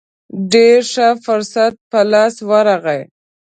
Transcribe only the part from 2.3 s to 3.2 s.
ورغی.